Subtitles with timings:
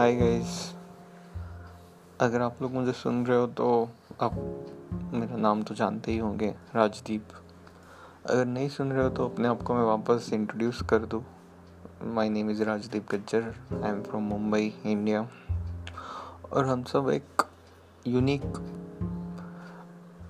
[0.00, 0.52] Hi guys
[2.20, 3.88] अगर आप लोग मुझे सुन रहे हो तो
[4.20, 4.34] आप
[5.14, 7.32] मेरा नाम तो जानते ही होंगे, राजदीप।
[8.26, 11.22] अगर नहीं सुन रहे हो तो अपने आप को मैं वापस इंट्रोड्यूस कर दूँ।
[12.14, 13.42] My name is Rajdeep Gajjar
[13.82, 15.20] I am from Mumbai India
[16.52, 17.42] और हम सब एक
[18.06, 18.42] यूनिक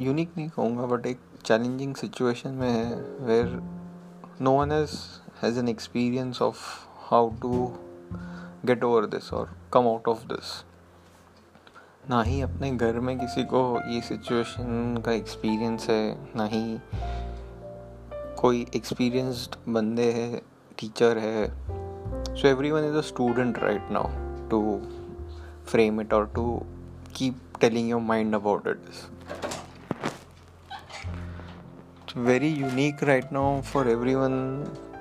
[0.00, 3.46] यूनिक नहीं कहूँगा बट एक चैलेंजिंग सिचुएशन में है where
[4.40, 6.58] no one has an experience of
[7.10, 7.72] how to
[8.66, 10.64] get over this और कम आउट ऑफ़ दिस
[12.10, 16.80] ना ही अपने घर में किसी को ये सिचुएशन का एक्सपीरियंस है, ना ही
[18.40, 20.42] कोई एक्सपीरियंस्ड बंदे है
[20.78, 21.48] टीचर है।
[22.36, 24.08] So everyone is a student right now
[24.48, 24.82] to
[25.66, 26.62] frame it और to
[27.16, 28.80] keep telling your mind about it
[32.16, 34.38] very unique right now for everyone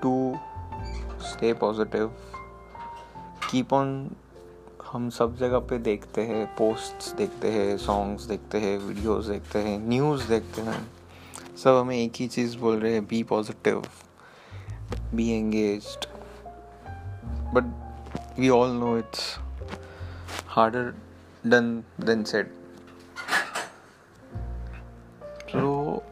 [0.02, 0.12] to
[1.30, 2.10] stay positive
[3.50, 4.12] keep on
[4.92, 9.80] हम सब जगह पे देखते हैं पोस्ट्स देखते हैं सॉन्ग्स देखते हैं वीडियोस देखते हैं
[9.80, 10.92] न्यूज़ देखते हैं।
[11.64, 13.84] सब हमें एक ही चीज़ बोल रहे हैं be positive
[15.14, 15.86] be engage
[17.54, 19.38] but we all know it's
[20.48, 20.94] harder
[21.48, 22.52] done than said
[25.52, 26.04] so,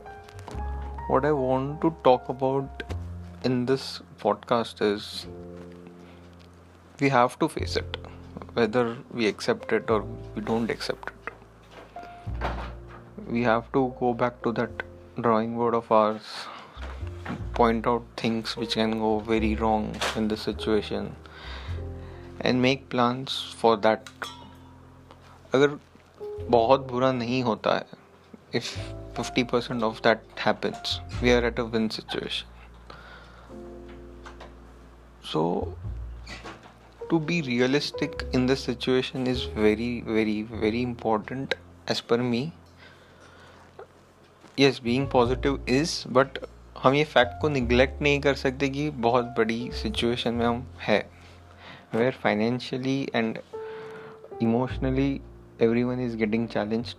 [1.09, 2.81] what i want to talk about
[3.45, 5.28] in this podcast is
[7.00, 7.98] we have to face it
[8.53, 10.03] whether we accept it or
[10.36, 12.52] we don't accept it
[13.28, 14.84] we have to go back to that
[15.22, 16.31] drawing board of ours
[17.53, 21.16] point out things which can go very wrong in the situation
[22.42, 24.09] and make plans for that
[25.53, 25.80] अगर
[26.50, 27.86] बहुत बुरा नहीं होता है
[28.59, 28.68] if
[29.20, 32.48] 50% of that happens we are at a win situation
[35.31, 35.44] so
[37.09, 41.53] to be realistic in this situation is very very very important
[41.91, 42.51] as per me
[44.59, 46.40] yes being positive is but
[46.84, 51.00] हम ये fact को neglect नहीं कर सकते कि बहुत बड़ी situation में हम है।
[51.96, 53.40] Where financially and
[54.41, 55.09] emotionally
[55.84, 56.96] everyone is getting challenge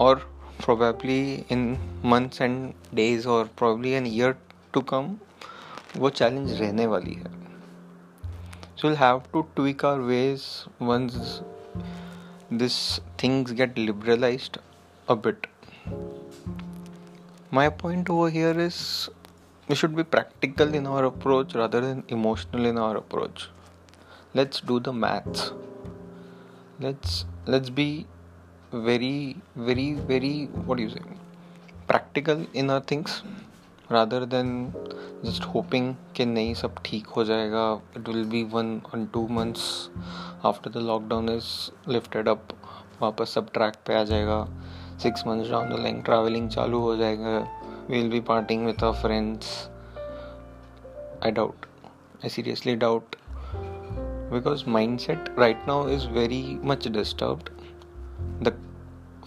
[0.00, 0.16] और
[0.64, 1.70] probably in
[2.04, 4.34] months and days और probably an year
[4.72, 5.16] to come
[5.96, 7.45] वो चैलेंज रहने वाली है।
[8.76, 11.42] So we'll have to tweak our ways once
[12.50, 14.58] this things get liberalized
[15.08, 15.46] a bit.
[17.50, 19.08] My point over here is
[19.66, 23.48] we should be practical in our approach rather than emotional in our approach.
[24.34, 25.52] Let's do the maths.
[26.78, 28.06] Let's let's be
[28.72, 31.00] very very very what do you say?
[31.88, 33.22] Practical in our things
[33.92, 34.72] rather than
[35.24, 39.90] just hoping कि नहीं, सब ठीक हो जाएगा it will be one one two months
[40.44, 41.44] after the lockdown is
[41.90, 42.48] lifted up
[43.02, 44.46] वापस सब track पे आ जाएगा
[45.02, 47.38] six months down the line travelling चालू हो जाएगा
[47.90, 49.70] we will be parting with our friends
[51.24, 51.66] I doubt
[52.24, 53.16] I seriously doubt
[54.32, 54.64] because
[54.98, 57.50] mindset right now is very much disturbed
[58.20, 58.62] the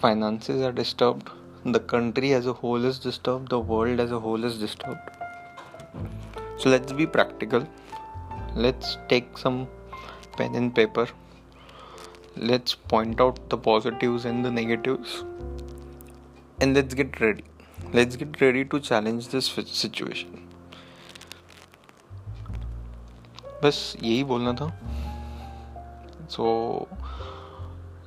[0.05, 1.29] finances are disturbed
[1.64, 5.10] the country as a whole is disturbed the world as a whole is disturbed
[6.58, 7.66] so let's be practical
[8.54, 9.66] let's take some
[10.36, 11.08] pen and paper
[12.36, 15.24] let's point out the positives and the negatives
[16.60, 17.44] and let's get ready
[17.92, 19.52] let's get ready to challenge this
[19.84, 20.40] situation
[23.64, 24.66] बस यही बोलना था
[26.30, 26.44] so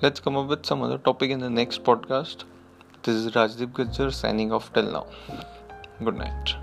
[0.04, 2.46] let's come up with some other topic in the next podcast
[3.05, 5.07] this is Rajdeep Gujjar signing off till now.
[6.05, 6.55] Good night.